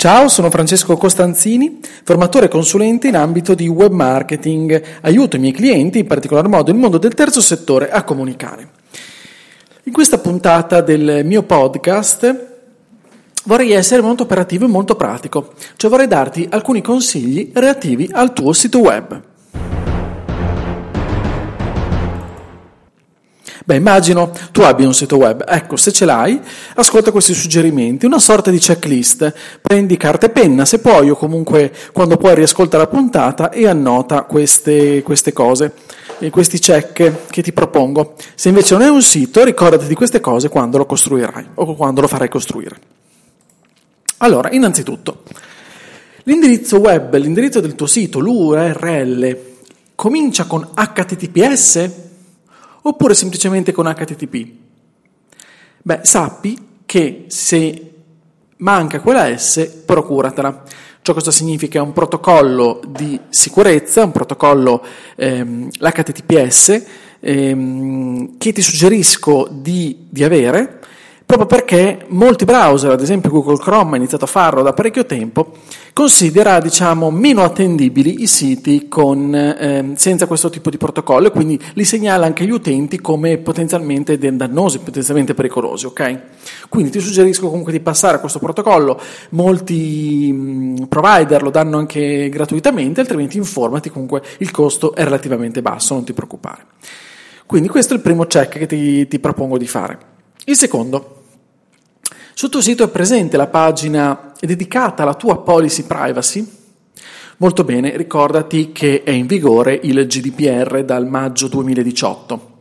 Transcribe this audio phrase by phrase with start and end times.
[0.00, 4.80] Ciao, sono Francesco Costanzini, formatore e consulente in ambito di web marketing.
[5.00, 8.68] Aiuto i miei clienti, in particolar modo il mondo del terzo settore, a comunicare.
[9.82, 12.60] In questa puntata del mio podcast
[13.46, 18.52] vorrei essere molto operativo e molto pratico, cioè vorrei darti alcuni consigli relativi al tuo
[18.52, 19.20] sito web.
[23.68, 25.44] Beh, immagino tu abbia un sito web.
[25.46, 26.40] Ecco, se ce l'hai,
[26.76, 29.30] ascolta questi suggerimenti, una sorta di checklist.
[29.60, 34.22] Prendi carta e penna, se puoi, o comunque quando puoi riascolta la puntata e annota
[34.22, 35.74] queste, queste cose,
[36.30, 38.14] questi check che ti propongo.
[38.34, 42.00] Se invece non è un sito, ricordati di queste cose quando lo costruirai o quando
[42.00, 42.74] lo farai costruire.
[44.16, 45.24] Allora, innanzitutto,
[46.22, 49.36] l'indirizzo web, l'indirizzo del tuo sito, l'URL,
[49.94, 52.06] comincia con HTTPS
[52.82, 54.48] oppure semplicemente con HTTP?
[55.82, 57.92] Beh, sappi che se
[58.58, 60.62] manca quella S, procuratela.
[61.02, 61.78] Ciò cosa significa?
[61.78, 64.84] È un protocollo di sicurezza, un protocollo,
[65.16, 66.84] ehm, l'HTTPS,
[67.20, 70.80] ehm, che ti suggerisco di, di avere,
[71.28, 75.52] proprio perché molti browser, ad esempio Google Chrome ha iniziato a farlo da parecchio tempo,
[75.92, 81.60] considera diciamo, meno attendibili i siti con, eh, senza questo tipo di protocollo e quindi
[81.74, 85.84] li segnala anche agli utenti come potenzialmente dannosi, potenzialmente pericolosi.
[85.84, 86.18] Okay?
[86.70, 88.98] Quindi ti suggerisco comunque di passare a questo protocollo,
[89.32, 95.92] molti mh, provider lo danno anche gratuitamente, altrimenti informati, comunque il costo è relativamente basso,
[95.92, 96.64] non ti preoccupare.
[97.44, 99.98] Quindi questo è il primo check che ti, ti propongo di fare.
[100.46, 101.17] Il secondo,
[102.38, 106.48] sul tuo sito è presente la pagina dedicata alla tua policy privacy?
[107.38, 112.60] Molto bene, ricordati che è in vigore il GDPR dal maggio 2018.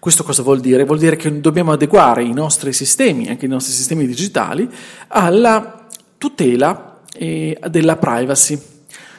[0.00, 0.84] Questo cosa vuol dire?
[0.84, 4.68] Vuol dire che dobbiamo adeguare i nostri sistemi, anche i nostri sistemi digitali,
[5.06, 5.86] alla
[6.18, 8.60] tutela eh, della privacy.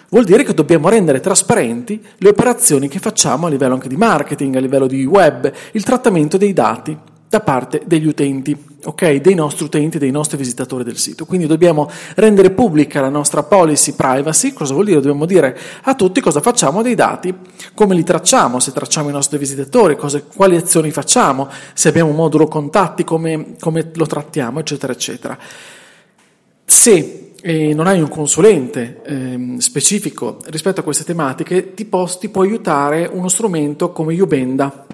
[0.10, 4.58] Vuol dire che dobbiamo rendere trasparenti le operazioni che facciamo a livello anche di marketing,
[4.58, 9.16] a livello di web, il trattamento dei dati da parte degli utenti, ok?
[9.16, 11.26] Dei nostri utenti, dei nostri visitatori del sito.
[11.26, 14.54] Quindi dobbiamo rendere pubblica la nostra policy privacy.
[14.54, 14.98] Cosa vuol dire?
[14.98, 17.34] Dobbiamo dire a tutti cosa facciamo dei dati,
[17.74, 22.18] come li tracciamo, se tracciamo i nostri visitatori, cose, quali azioni facciamo, se abbiamo un
[22.18, 25.36] modulo contatti, come, come lo trattiamo, eccetera, eccetera.
[26.64, 32.30] Se eh, non hai un consulente eh, specifico rispetto a queste tematiche, ti, posso, ti
[32.30, 34.86] può aiutare uno strumento come Ubenda.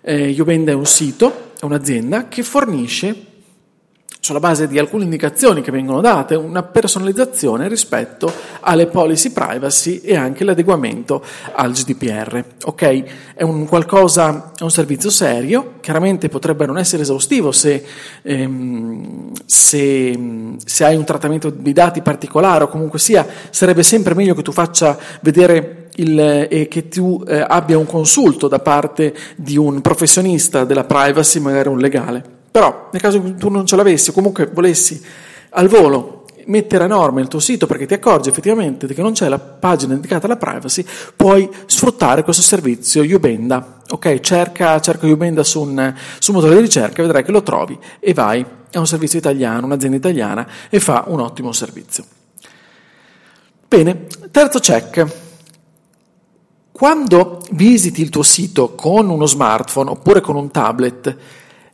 [0.00, 3.26] Eh, Ubenda è un sito è un'azienda che fornisce,
[4.20, 8.30] sulla base di alcune indicazioni che vengono date, una personalizzazione rispetto
[8.60, 11.24] alle policy privacy e anche l'adeguamento
[11.54, 12.44] al GDPR.
[12.64, 13.32] Ok?
[13.34, 17.82] È un qualcosa, è un servizio serio, chiaramente potrebbe non essere esaustivo se,
[18.20, 24.34] ehm, se, se hai un trattamento di dati particolare o comunque sia, sarebbe sempre meglio
[24.34, 29.56] che tu faccia vedere il, e che tu eh, abbia un consulto da parte di
[29.56, 32.22] un professionista della privacy, magari un legale.
[32.50, 35.00] Però nel caso tu non ce l'avessi o comunque volessi
[35.50, 39.28] al volo mettere a norma il tuo sito perché ti accorgi effettivamente che non c'è
[39.28, 43.82] la pagina dedicata alla privacy, puoi sfruttare questo servizio Ubenda.
[43.90, 47.78] Ok, cerca, cerca Ubenda su un, su un motore di ricerca, vedrai che lo trovi
[48.00, 48.44] e vai.
[48.70, 52.04] È un servizio italiano, un'azienda italiana e fa un ottimo servizio.
[53.66, 55.26] Bene, terzo check.
[56.78, 61.16] Quando visiti il tuo sito con uno smartphone oppure con un tablet,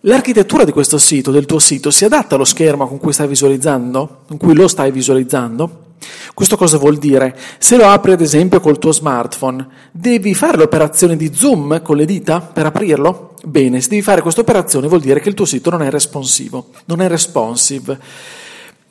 [0.01, 4.23] l'architettura di questo sito, del tuo sito, si adatta allo schermo con cui stai visualizzando,
[4.27, 5.97] con cui lo stai visualizzando?
[6.33, 7.39] Questo cosa vuol dire?
[7.59, 12.07] Se lo apri ad esempio col tuo smartphone, devi fare l'operazione di zoom con le
[12.07, 13.35] dita per aprirlo?
[13.45, 16.69] Bene, se devi fare questa operazione vuol dire che il tuo sito non è responsivo,
[16.87, 17.99] non è responsive.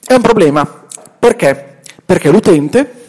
[0.06, 0.86] È un problema.
[1.18, 1.80] Perché?
[2.06, 3.01] Perché l'utente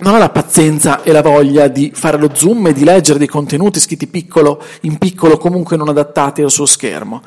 [0.00, 3.26] non ha la pazienza e la voglia di fare lo zoom e di leggere dei
[3.26, 7.22] contenuti scritti piccolo, in piccolo, comunque non adattati al suo schermo.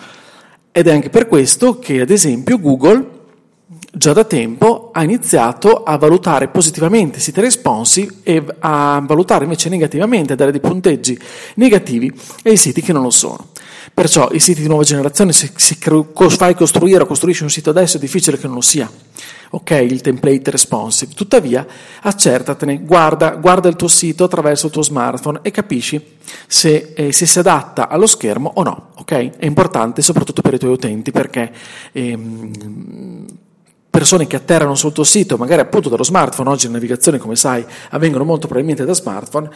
[0.71, 3.19] Ed è anche per questo che, ad esempio, Google
[3.94, 9.68] già da tempo ha iniziato a valutare positivamente i siti responsive e a valutare invece
[9.68, 11.19] negativamente, a dare dei punteggi
[11.56, 12.12] negativi
[12.44, 13.47] ai siti che non lo sono.
[13.94, 17.98] Perciò i siti di nuova generazione, se, se fai costruire o costruisci un sito adesso,
[17.98, 18.90] è difficile che non lo sia
[19.52, 19.72] ok?
[19.72, 21.14] Il template responsive.
[21.14, 21.66] Tuttavia,
[22.02, 26.18] accertatene, guarda, guarda il tuo sito attraverso il tuo smartphone e capisci
[26.48, 29.38] se, eh, se si adatta allo schermo o no, ok?
[29.38, 31.52] È importante soprattutto per i tuoi utenti perché
[31.92, 33.26] ehm,
[33.92, 37.64] persone che atterrano sul tuo sito, magari appunto dallo smartphone, oggi le navigazioni come sai
[37.90, 39.50] avvengono molto probabilmente da smartphone,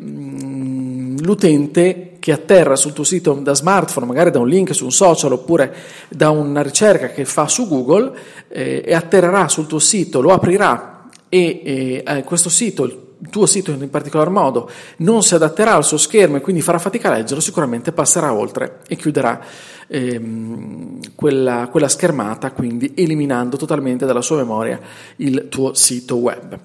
[0.00, 4.92] mm, l'utente che atterra sul tuo sito da smartphone, magari da un link su un
[4.92, 5.74] social oppure
[6.08, 8.12] da una ricerca che fa su Google
[8.48, 13.90] eh, e atterrerà sul tuo sito, lo aprirà e eh, questo sito, tuo sito in
[13.90, 17.92] particolar modo, non si adatterà al suo schermo e quindi farà fatica a leggerlo, sicuramente
[17.92, 19.40] passerà oltre e chiuderà
[19.86, 24.80] ehm, quella, quella schermata, quindi eliminando totalmente dalla sua memoria
[25.16, 26.58] il tuo sito web.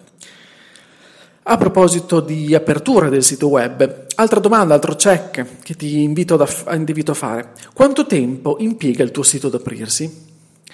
[1.47, 6.49] A proposito di apertura del sito web, altra domanda, altro check che ti invito, da,
[6.73, 7.51] invito, a fare.
[7.71, 10.23] Quanto tempo impiega il tuo sito ad aprirsi?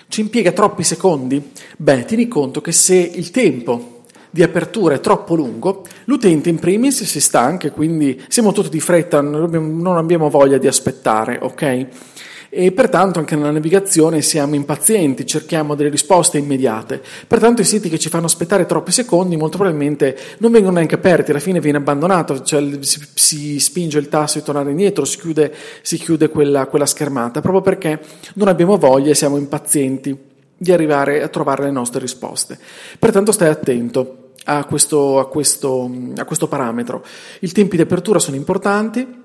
[0.07, 1.51] Ci impiega troppi secondi?
[1.75, 4.00] Beh, tieni conto che se il tempo
[4.31, 9.21] di apertura è troppo lungo, l'utente in primis si stanca quindi siamo tutti di fretta,
[9.21, 11.87] non abbiamo voglia di aspettare, ok?
[12.53, 17.01] e pertanto anche nella navigazione siamo impazienti, cerchiamo delle risposte immediate.
[17.25, 21.31] Pertanto i siti che ci fanno aspettare troppi secondi molto probabilmente non vengono neanche aperti,
[21.31, 25.53] alla fine viene abbandonato, cioè si, si spinge il tasto di tornare indietro, si chiude,
[25.81, 28.01] si chiude quella, quella schermata, proprio perché
[28.33, 30.29] non abbiamo voglia e siamo impazienti
[30.61, 32.55] di arrivare a trovare le nostre risposte.
[32.99, 37.03] Pertanto stai attento a questo, a questo, a questo parametro.
[37.39, 39.19] I tempi di apertura sono importanti,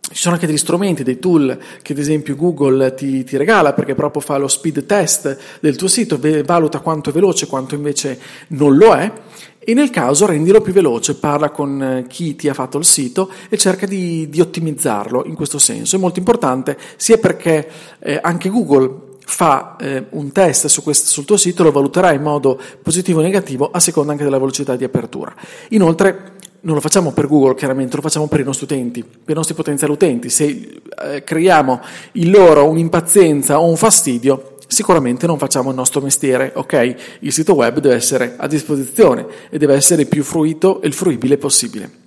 [0.00, 3.94] ci sono anche degli strumenti, dei tool che ad esempio Google ti, ti, regala perché
[3.94, 8.18] proprio fa lo speed test del tuo sito, valuta quanto è veloce, quanto invece
[8.48, 9.12] non lo è
[9.58, 13.30] e nel caso rendilo più veloce, parla con eh, chi ti ha fatto il sito
[13.50, 15.96] e cerca di, di ottimizzarlo in questo senso.
[15.96, 17.68] È molto importante sia perché
[17.98, 22.22] eh, anche Google fa eh, un test su questo, sul tuo sito, lo valuterà in
[22.22, 25.34] modo positivo o negativo a seconda anche della velocità di apertura.
[25.70, 29.34] Inoltre non lo facciamo per Google, chiaramente, lo facciamo per i nostri utenti, per i
[29.34, 30.30] nostri potenziali utenti.
[30.30, 31.80] Se eh, creiamo
[32.12, 37.16] in loro un'impazienza o un fastidio, sicuramente non facciamo il nostro mestiere, ok?
[37.20, 41.36] Il sito web deve essere a disposizione e deve essere più fruito e il fruibile
[41.36, 42.02] possibile.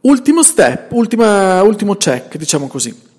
[0.00, 3.10] Ultimo step, ultima, ultimo check, diciamo così.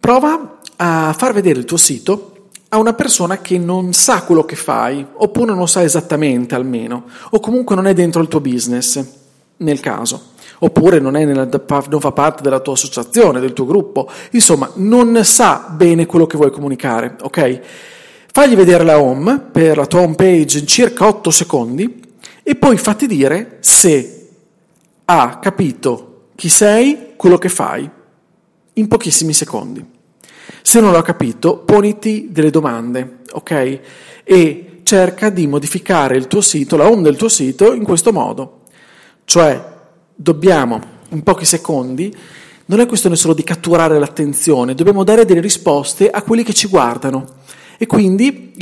[0.00, 2.32] Prova a far vedere il tuo sito
[2.70, 7.04] a una persona che non sa quello che fai, oppure non lo sa esattamente almeno,
[7.30, 9.02] o comunque non è dentro il tuo business,
[9.58, 14.70] nel caso, oppure non, nella, non, fa parte della tua associazione, del tuo gruppo, insomma,
[14.74, 17.60] non sa bene quello che vuoi comunicare, ok?
[18.30, 22.02] Fagli vedere la home per la tua home page in circa 8 secondi
[22.42, 24.28] e poi fatti dire se
[25.06, 27.90] ha capito chi sei, quello che fai,
[28.78, 29.84] in pochissimi secondi.
[30.62, 33.80] Se non l'ho capito, poniti delle domande, ok?
[34.24, 38.62] E cerca di modificare il tuo sito, la home del tuo sito, in questo modo.
[39.24, 39.62] Cioè,
[40.14, 40.80] dobbiamo,
[41.10, 42.14] in pochi secondi,
[42.66, 46.68] non è questione solo di catturare l'attenzione, dobbiamo dare delle risposte a quelli che ci
[46.68, 47.26] guardano.
[47.78, 48.52] E quindi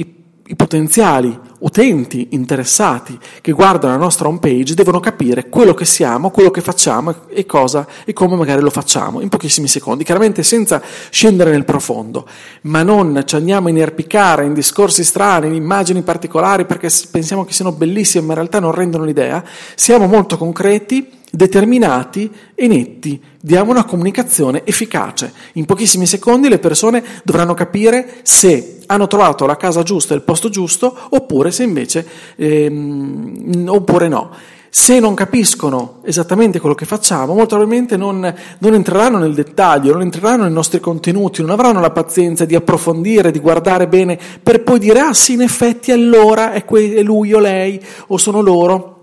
[0.49, 6.31] i potenziali utenti interessati che guardano la nostra home page devono capire quello che siamo,
[6.31, 10.81] quello che facciamo e cosa e come magari lo facciamo in pochissimi secondi, chiaramente senza
[11.11, 12.27] scendere nel profondo,
[12.63, 17.53] ma non ci andiamo a inerpicare in discorsi strani, in immagini particolari perché pensiamo che
[17.53, 19.43] siano bellissime ma in realtà non rendono l'idea,
[19.75, 23.21] siamo molto concreti determinati e netti.
[23.41, 25.33] Diamo una comunicazione efficace.
[25.55, 30.23] In pochissimi secondi le persone dovranno capire se hanno trovato la casa giusta e il
[30.23, 32.07] posto giusto oppure se invece
[32.37, 34.31] ehm, oppure no.
[34.69, 40.03] Se non capiscono esattamente quello che facciamo, molto probabilmente non, non, entreranno nel dettaglio, non
[40.03, 44.79] entreranno nei nostri contenuti, non avranno la pazienza di approfondire, di guardare bene, per poi
[44.79, 48.96] dire, ah sì, in effetti allora è, que- è lui o lei o sono loro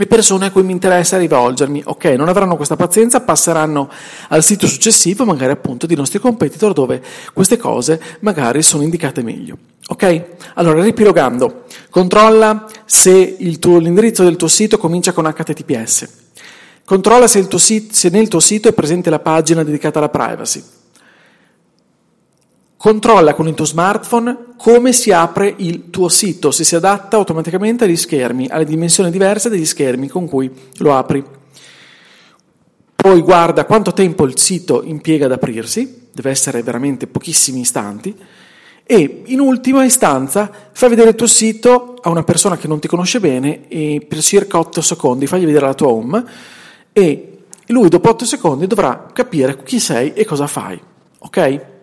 [0.00, 1.82] le persone a cui mi interessa rivolgermi.
[1.84, 3.90] Ok, non avranno questa pazienza, passeranno
[4.28, 7.02] al sito successivo, magari appunto di nostri competitor, dove
[7.34, 9.58] queste cose magari sono indicate meglio.
[9.88, 10.24] Ok?
[10.54, 16.08] Allora, ripilogando, controlla se tuo, l'indirizzo del tuo sito comincia con HTTPS.
[16.82, 20.64] Controlla se, sito, se nel tuo sito è presente la pagina dedicata alla privacy.
[22.80, 27.84] Controlla con il tuo smartphone come si apre il tuo sito, se si adatta automaticamente
[27.84, 31.22] agli schermi, alle dimensioni diverse degli schermi con cui lo apri.
[32.96, 38.16] Poi guarda quanto tempo il sito impiega ad aprirsi, deve essere veramente pochissimi istanti,
[38.84, 42.88] e in ultima istanza fai vedere il tuo sito a una persona che non ti
[42.88, 46.24] conosce bene e per circa 8 secondi fagli vedere la tua home
[46.94, 50.80] e lui dopo 8 secondi dovrà capire chi sei e cosa fai.
[51.18, 51.78] Ok?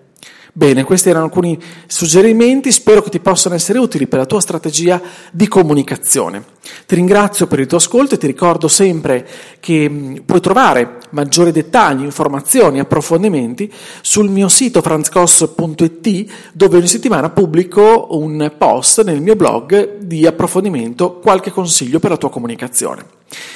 [0.57, 4.99] Bene, questi erano alcuni suggerimenti, spero che ti possano essere utili per la tua strategia
[5.29, 6.43] di comunicazione.
[6.87, 9.27] Ti ringrazio per il tuo ascolto e ti ricordo sempre
[9.59, 13.71] che mm, puoi trovare maggiori dettagli, informazioni, approfondimenti
[14.01, 21.19] sul mio sito franzcos.it dove ogni settimana pubblico un post nel mio blog di approfondimento,
[21.19, 23.05] qualche consiglio per la tua comunicazione.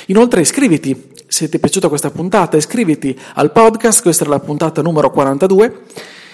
[0.08, 4.82] Inoltre iscriviti, se ti è piaciuta questa puntata, iscriviti al podcast, questa è la puntata
[4.82, 5.86] numero 42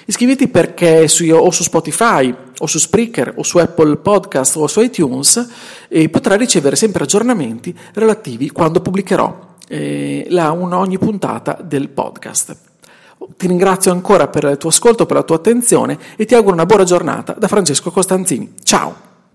[0.09, 4.79] Iscriviti perché su, o su Spotify o su Spreaker o su Apple Podcast o su
[4.79, 5.49] iTunes
[5.89, 12.55] e potrai ricevere sempre aggiornamenti relativi quando pubblicherò eh, la, una, ogni puntata del podcast.
[13.35, 16.65] Ti ringrazio ancora per il tuo ascolto, per la tua attenzione e ti auguro una
[16.65, 18.53] buona giornata da Francesco Costanzini.
[18.63, 19.16] Ciao!